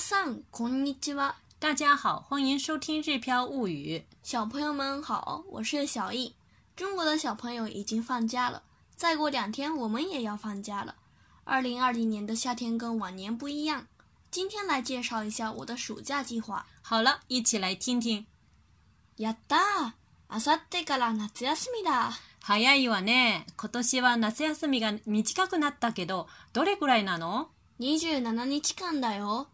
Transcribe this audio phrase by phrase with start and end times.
[0.00, 1.34] さんこんにちは。
[1.58, 3.96] 大家好，欢迎收听《日飘物语》。
[4.22, 6.34] 小朋友们好，我是小易。
[6.76, 8.64] 中国的小朋友已经放假了，
[8.94, 10.96] 再过两天我们也要放假了。
[11.44, 13.86] 二零二零年的夏天跟往年不一样。
[14.30, 16.66] 今天来介绍一下我的暑假计划。
[16.82, 18.26] 好了，一起来听听。
[19.16, 19.56] やだ、
[20.28, 22.12] あさってから夏休みだ。
[22.42, 27.48] はい、わね、今年は夏休みが短くなったけど、どれくらいなの？
[27.78, 29.46] 二十七日間だよ。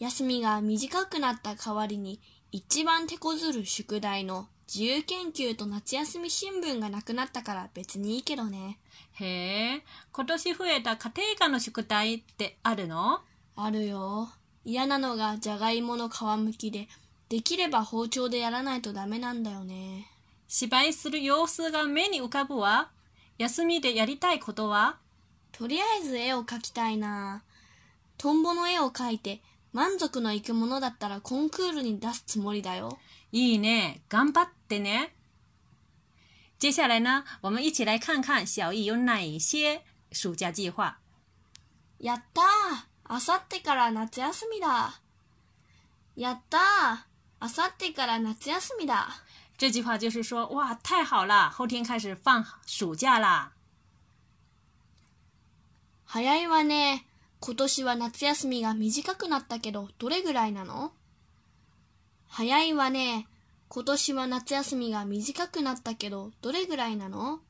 [0.00, 2.20] 休みが短くなった代わりに
[2.52, 8.78] 一番手こずる宿題の自由研究と夏休み新聞がなくなったから別にいいけどね。
[9.12, 13.20] へえ、今年増えた家庭科の宿題ってあるの
[13.56, 14.30] あるよ。
[14.64, 16.88] 嫌なのがじゃがいもの皮むきで、
[17.28, 20.06] できれば包丁でやらないとダメなんだよね。
[20.48, 22.90] 芝居する様子が目に浮かぶわ。
[23.38, 24.98] 休みでやりたいことは
[25.50, 27.42] とりあえず絵を描きたいな。
[28.16, 29.40] トンボの絵を描いて、
[29.74, 32.96] 満足のいくものだったらコンクールに出すつもりだよ。
[33.32, 34.02] いいね。
[34.08, 35.12] 頑張ってね。
[36.60, 40.98] 接下来呢，我们一起来看看小易有哪些暑假计划。
[42.00, 42.42] やった
[43.12, 45.00] あさってから夏休みだ。
[46.14, 47.06] やった
[47.40, 49.08] あさってから夏休みだ。
[49.58, 53.50] 这句话就是说，哇，太好了，后天开始放暑假啦。
[56.06, 57.02] 早いわね。
[57.46, 60.92] 今年は夏休みが短くなったけど、どれぐらいなの
[62.26, 63.28] 早いわね。
[63.68, 67.40] 今年は夏休みが短くなったけど、どれぐらいなの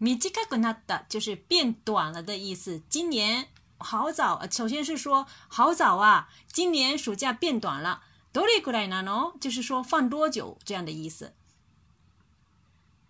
[0.00, 2.82] 短くなった就是变短了的意思。
[2.90, 3.46] 今年
[3.78, 8.00] 好早，首先是说好早啊，今年暑假变短了。
[8.32, 9.32] どれぐらいなの？
[9.40, 11.32] 就是说放多久这样的意思。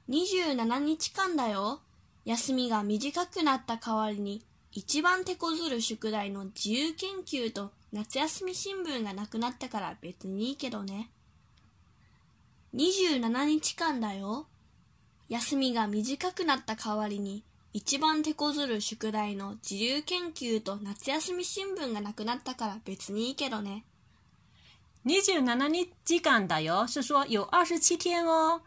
[0.06, 1.81] 二十七日間だよ。
[2.27, 4.42] 休みが短くなった代わりに
[4.80, 11.10] 一番手こずる宿題の自由研究と夏休み新聞がなくなったから別にいいけどね。
[12.76, 14.46] 27日間だよ。
[15.28, 17.42] 休みが短くなった代わりに、
[17.72, 23.84] 一番手こずる宿題の自由研究と夏休み新聞がなくなったから別にいいけどね。
[25.06, 28.60] 27日間だよ是说有27天哦。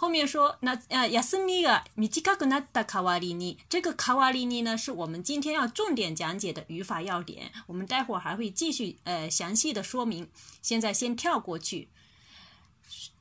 [0.00, 7.52] 后面说那呃，ヤス米がミチカグナダカワリニ这个卡瓦リ尼呢，是我们今天要重点讲解的语法要点。
[7.66, 10.26] 我们待会儿还会继续呃详细的说明。
[10.62, 11.88] 现在先跳过去。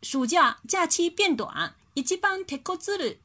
[0.02, 1.76] 暑假假期变短。
[1.96, 3.18] 一ジバンテコツル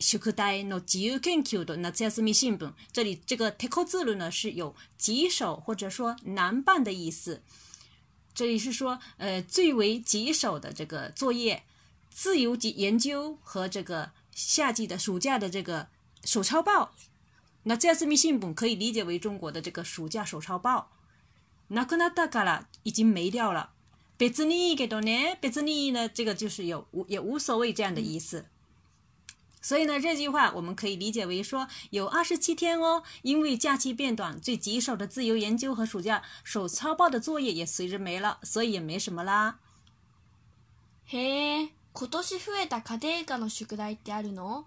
[0.00, 7.42] 宿題の自由研究のナチヤスミ新聞这里这个テコツル呢是有棘手或者说难办的意思。
[8.32, 11.62] 这里是说呃最为棘手的这个作业。
[12.14, 15.88] 自由级研究和这个夏季的暑假的这个
[16.24, 16.94] 手抄报，
[17.64, 20.90] 那这次密信本可以理解为中国的这个暑假手抄报。
[21.68, 23.70] 那可那大概了，已经没掉了。
[24.18, 28.46] 别自立给多呢，别自立呢，这个就是有无也无所谓这样的意思。
[29.62, 39.60] 所以呢，这句话我们可以理解为说有二十七天哦，因为假期变短，最棘手的自由研究和暑假手抄报的作业也随之没了，所以也没什么啦。
[41.06, 41.70] 嘿。
[41.92, 44.64] 今年増えた家庭科の宿題ってあるの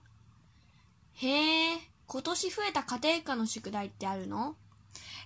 [1.16, 4.56] へえ、今年増えた家庭科の宿題ってあるの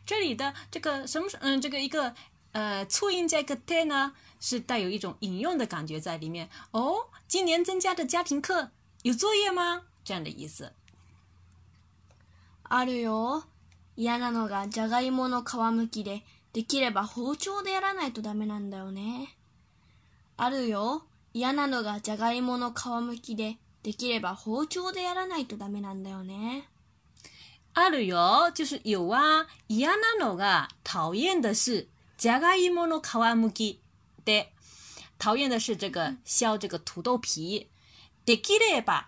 [0.06, 2.14] 这里的这个什么嗯，这个一个
[2.54, 6.50] 呃促音加一个 te 呢，是带有一种引用的感觉在里面。
[6.72, 8.72] 哦，今年增加的家庭课
[9.04, 9.84] 有作业吗？
[10.04, 10.74] 这样的意思。
[12.64, 13.44] あるよ。
[13.96, 16.24] 嫌なのがじゃがいもの皮むきで、
[16.54, 19.36] できれば包丁でやらないとダメなんだよね。
[20.38, 21.04] あるよ。
[21.32, 26.64] 嫌なのがじゃがいもの皮むきで、できれば包丁でやらないとダメなんだよね。
[27.76, 28.18] あるよ、
[28.56, 29.46] 就是有啊。
[29.68, 33.80] 嫌なのが讨厌的是じゃがいもの皮むき
[34.26, 34.52] で、
[35.20, 37.70] 讨厌的是这个削这个土豆皮。
[38.26, 39.06] できれば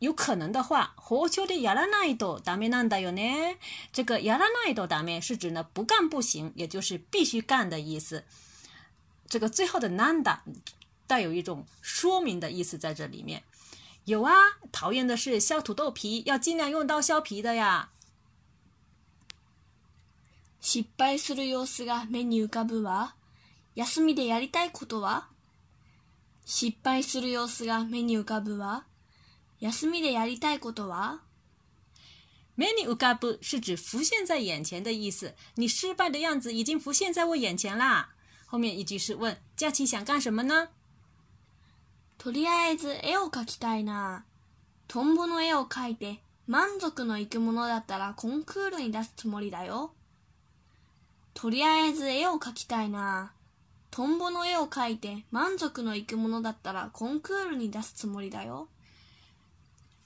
[0.00, 3.58] 有可能的话，包丁でやらないとダメなんだよね。
[3.92, 8.24] 这个やらないとダメ是指呢不干不行，也就是必须干的意思。
[9.28, 10.38] 这个最后的なんだ
[11.10, 13.42] 带有一种说明的意思在这里面，
[14.04, 14.30] 有啊，
[14.70, 17.90] 讨厌的是削土豆皮，要尽量用刀削皮的呀。
[20.60, 23.16] 失敗する様子が目に浮かぶは、
[23.74, 25.24] 休みでやりたいことは。
[26.46, 28.84] 失敗する様子が目に浮かぶは、
[29.58, 31.22] 休みでやりたいことは。
[32.56, 38.10] 目に浮かぶ是指浮现在眼前的意思，你失败的样子已经浮现在我眼前啦。
[38.46, 40.68] 后面一句是问假期想干什么呢？
[42.22, 44.24] とりあえず絵を描きたいな。
[44.88, 49.90] トンボの絵を描いて満足のいくものだったらコンクールに出すつもりだよ。
[51.32, 53.32] とりあえず絵を描きたいな。
[53.90, 58.68] トンボの絵を描いて満足のいくものだったらコンクールに出すつもりだよ。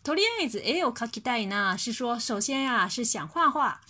[0.04, 3.80] とりあえず絵を描きたいな是说首先呀、啊、是想画画。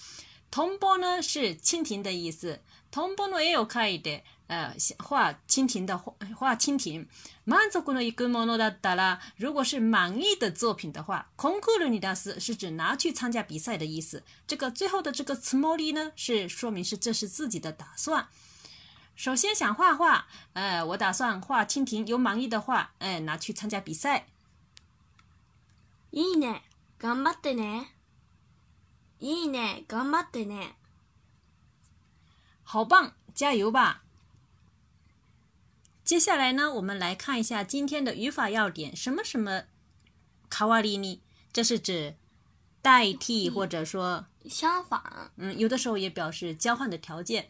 [0.54, 2.60] ト波呢是蜻蜓的意思。
[2.92, 4.72] ト波呢也有可以的，て、呃，
[5.02, 7.04] 画蜻蜓的画，画蜻蜓。
[7.44, 11.26] 満足呢いくものだだら，如果是满意的作品的话。
[11.34, 14.22] コンクールに出す是指拿去参加比赛的意思。
[14.46, 18.28] 这个最后的这个つもり呢，是说明是这是自己的打算。
[19.16, 22.06] 首先想画画，呃，我打算画蜻蜓。
[22.06, 24.26] 有满意的话，哎，拿去参加比赛。
[26.12, 26.60] いいね、
[27.00, 27.94] 頑張ってね。
[29.20, 30.76] いいね、頑張ってね。
[32.66, 32.96] 好棒，
[33.34, 34.02] 加油吧。
[36.05, 39.64] 接下来呢，我们来看一下今天的语法要点，什么什么
[40.50, 41.20] 卡瓦里尼，
[41.52, 42.16] 这是指
[42.82, 47.49] 代替或者说相反，嗯，有的时候也表示交换的条件。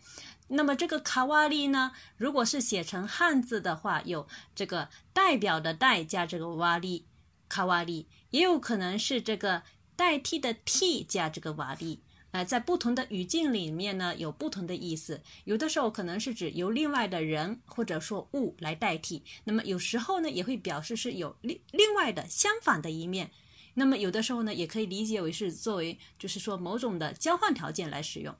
[0.48, 7.06] 那么这个卡瓦利呢，如果是写成汉字的话，有这个代表的代加这个瓦利
[7.48, 9.62] 卡瓦利，也有可能是这个。
[9.96, 12.00] 代替的替加这个瓦力，
[12.32, 15.20] 呃，在不同的语境里面呢，有不同的意思。
[15.44, 23.30] 有的时候可能是指由另外的人或者说物来代替，那么有时候呢，也会表示是有另另外的相反的一面。
[23.76, 28.34] 那么有的时候呢，也可以理解为是作为就是说某种的交换条件来使用。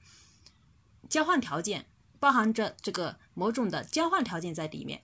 [1.09, 1.87] 交换条件
[2.19, 5.03] 包含着这个某种的交换条件在里面。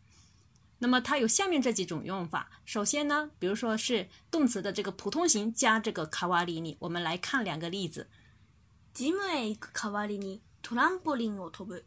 [0.81, 2.51] 那么它有下面这几种用法。
[2.65, 8.09] 首先呢，比如说是动词的这个普通型加这个卡瓦り尼，我们来看两个例子。
[8.93, 11.85] ジムへ行く代わりにトランポリンを飛ぶ。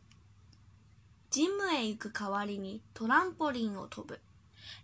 [1.30, 4.20] ジムへ行く代わりにトランポリンを飛ぶ。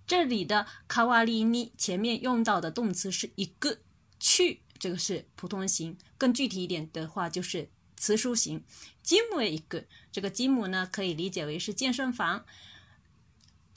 [0.05, 3.77] 这里的卡瓦り尼前面用到的动词是一个
[4.19, 5.97] 去，这个是普通型。
[6.17, 8.63] 更具体一点的话，就是词书型，
[9.03, 12.43] ジムへ行く这个ジム呢，可以理解为是健身房。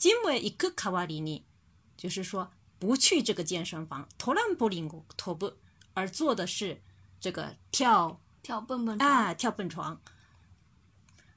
[0.03, 1.45] 今晚一个卡哇里尼，
[1.97, 2.51] 就是说
[2.81, 5.55] 不去这个健身房，突然不灵我，突不，
[5.95, 6.83] 而做的是
[7.21, 10.01] 这个跳跳蹦蹦啊，跳蹦床。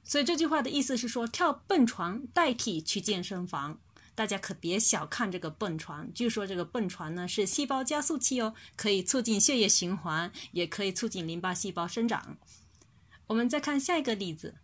[0.02, 3.78] 所以这句话的意思是说，跳蹦床代替去健身房。
[4.16, 12.36] 大家可别小看这个蹦床，据说这个蹦床呢是细胞加速器哦，可以促进血液循环，也可以促进淋巴细胞生长。
[13.28, 14.56] 我们再看下一个例子，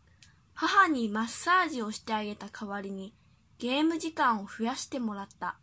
[0.58, 3.12] 「ははにマッサージをしてあげた代わりに」。
[3.60, 5.56] ゲーム時間を増やしてもらった。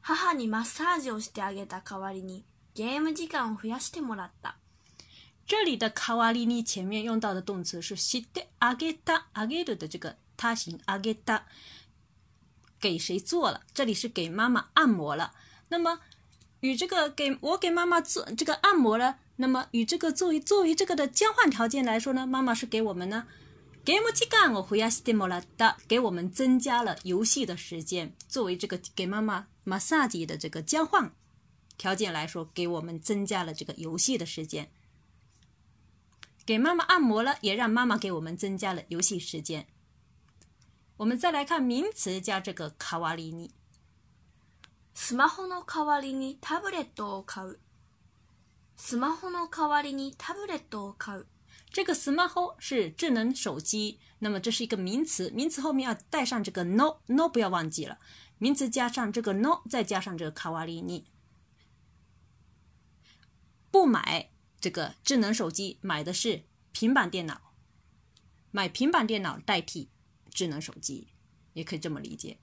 [0.00, 4.56] 母にマッサージをしてあげた代わりにゲーム時間を増やしてもらった。
[5.46, 11.44] 这里的代わりに前面用到的动词是してあげた、あげる的这个他形あげた。
[12.80, 13.60] 给谁做了？
[13.72, 15.32] 这里是给妈妈按摩了。
[15.68, 16.00] 那么
[16.62, 23.28] 与这个给我给妈妈做这个按摩了，那么与这个作为作为这个的交换条件来说呢，妈妈是给我们呢。
[23.86, 24.00] 给
[26.00, 31.12] 我们增加了游戏的时间，作为这个给妈妈 massage 的这个交换
[31.78, 34.68] 条件来说，给我们增加了这个游戏的时间。
[36.44, 39.68] 给妈妈按摩了，也让妈妈给我们增加了游戏时间。
[40.96, 43.52] 我们再来看名词加这个“卡ワリ尼。
[44.96, 47.60] スマホの代わりにタブレットを買う。
[48.76, 51.26] スマホの代わりにタブレットを買う。
[51.76, 57.98] 这个 smartphone 是智能手机，那么这是一个名词，名词后面要带上这个 no no，不要忘记了，
[58.38, 61.04] 名词加上这个 no，再加上这个卡哇伊尼。
[63.70, 67.52] 不买这个智能手机，买的是平板电脑，
[68.50, 69.90] 买平板电脑代替
[70.32, 71.08] 智能手机，
[71.52, 72.38] 也可以这么理解。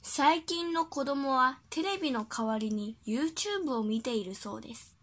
[0.00, 4.95] 最近の子供はテレビの代わりに YouTube を見ているそうです。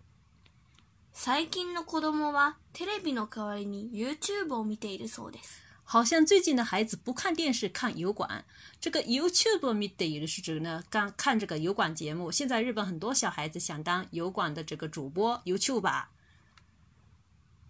[1.16, 5.62] 最近の子供はテレビの代わりに YouTube を見ているそうです。
[5.86, 8.44] 好像最近的孩子不看电视，看油管。
[8.82, 12.32] 这个 YouTube 見ている是指呢，看看这个油管节目。
[12.32, 16.10] 现在日本很多小孩子想当油管的这个主播 YouTube 吧。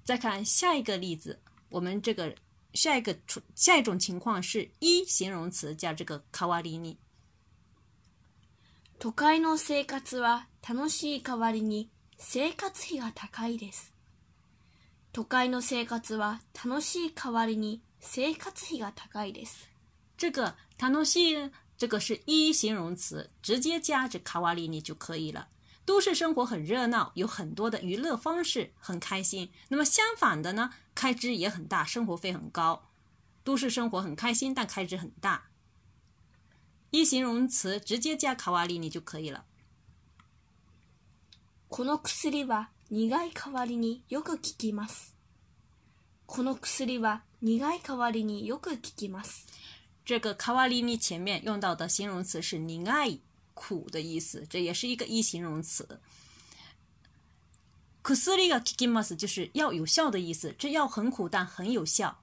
[0.05, 2.33] 再看下一个例子，我们这个
[2.73, 3.13] 下一个
[3.55, 6.95] 下一种情况是一形容词加这个変わりに。
[8.97, 11.89] 都会の生活は楽しい代わりに
[12.19, 13.91] 生活費が高いです。
[15.11, 19.67] 都会の生活は楽しい代わりに生活費が高いです。
[20.17, 25.47] 这个楽しい这个是一形容词，直接加着卡瓦里尼就可以了。
[25.85, 29.49] 都市生活很热闹，有很多的娱乐方式，很开心。
[29.69, 32.89] 那么相反的呢，开支也很大，生活费很高。
[33.43, 35.49] 都市生活很开心，但开支很大。
[36.91, 39.45] 一形容词直接加卡瓦利尼就可以了。
[41.75, 45.15] この薬は苦い代わりによく効きます。
[46.27, 49.47] この薬は苦い代わりによく効きます。
[50.05, 53.21] 这个代わりに前面用到的形容词是苦い
[53.55, 55.99] 苦的意思，这也是一个一形容词。
[58.03, 62.19] 薬が効きます就是药有效的意思，这药很苦但很有效。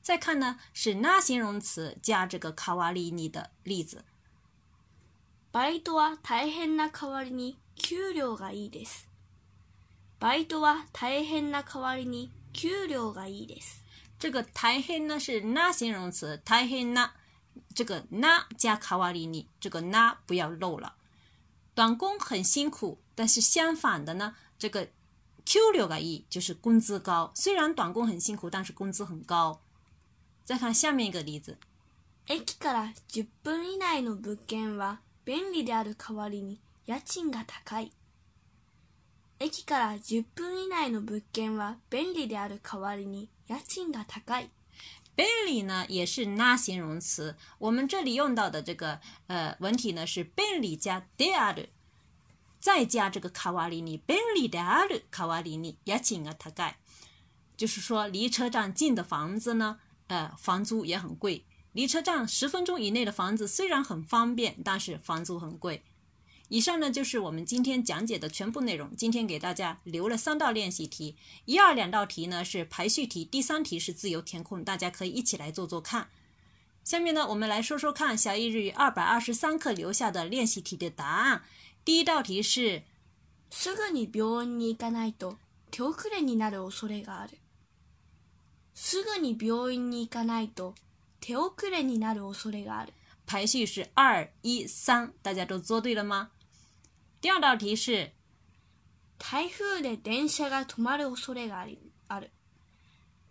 [0.00, 4.02] 再看呢是那形容词加这个代わりに的例子。
[5.52, 9.08] バイトは大変な代わりに給料がいいです。
[10.20, 13.80] バイトは大変な代わりに給料がいいです。
[14.18, 16.38] 这个大変な是な形容詞。
[16.44, 17.14] 大変な
[17.74, 20.94] 这个那加卡瓦里尼，这个な不要漏了。
[21.74, 24.88] 短工很辛苦，但是相反的呢，这个
[25.46, 27.32] Q 六个は就是工资高。
[27.34, 29.60] 虽然短工很辛苦，但是工资很高。
[30.44, 31.56] 再看下面一个例子。
[32.26, 37.92] 駅から10分以内の物件は便利である代わりに家賃が高い
[39.38, 44.50] 駅から10分以内の物件は便利である代わりに家賃が高い。
[45.16, 51.68] 便利呢也是那形容词，我们这里用到的这个呃文体呢是便利加である，
[52.60, 56.74] 再加这个卡瓦里尼便利である卡瓦里尼家賃が高い，
[57.56, 61.44] 就是说离车站近的房子呢，呃房租也很贵。
[61.72, 65.82] 离车站十分钟以内的房子虽然很方便，但是房租很贵。
[66.50, 68.90] 以上呢就是我们今天讲解的全部内容。
[68.96, 71.14] 今天给大家留了三道练习题，
[71.44, 76.08] 一二两道题呢是排序题，第三题是自由填空，大家可以一起来做做看。
[76.82, 81.44] 下面呢我们来说说看小易日语二百二十三课留下的练习题的答案。
[81.84, 82.82] 第一道题是，
[83.52, 85.36] すぐに病院に行かないと
[85.70, 87.38] 手遅れになる恐れがある。
[88.74, 90.74] すぐに病院に行かないと
[91.20, 92.92] 手遅れになる恐れがある。
[93.24, 96.32] 排序是二一三，大家都做对了吗？
[97.20, 98.12] 第二道题是
[99.18, 101.66] 台风で電車が止まる恐れがあ
[102.08, 102.30] ある。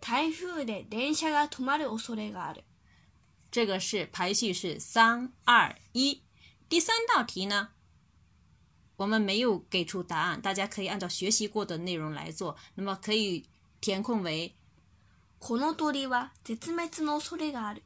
[0.00, 2.62] 台风で電車が止まる恐れがある。
[3.50, 6.22] 这个是排序是三二一。
[6.68, 7.70] 第三道题呢，
[8.96, 12.54] 我们没有给出答案，大家可以按照学习过的内容来做。
[12.76, 13.46] 那么可以
[13.80, 14.54] 填空为
[15.40, 17.82] この鳥は絶滅の恐れがある。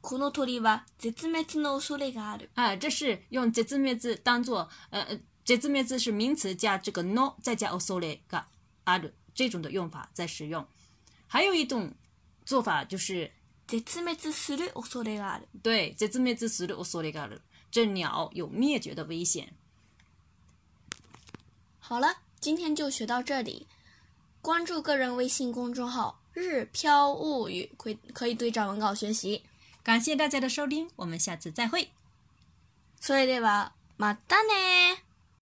[0.00, 2.48] この鳥は絶滅の恐れがある。
[2.54, 8.44] 啊，这是用“絶滅”字当做，呃，“絶滅字是名词加这个 “no”，再加“恐れが
[8.84, 10.66] ある”这种的用法在使用。
[11.26, 11.92] 还有一种
[12.46, 13.30] 做法就是
[13.66, 15.44] “絶滅する恐れがある”。
[15.62, 17.40] 对，“绝灭”字“する恐れがある”，
[17.70, 19.52] 这鸟有灭绝的危险。
[21.80, 23.66] 好了，今天就学到这里。
[24.40, 29.42] 关注个人微信公众号“日飘物语”，可可以对照文稿学习。
[29.88, 31.88] 感谢大家的收听，我们下次再会。
[33.00, 35.07] それではまたね